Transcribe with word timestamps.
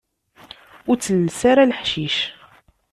Ur 0.89 0.97
telles 1.05 1.41
ara 1.51 1.69
leḥcic. 1.69 2.15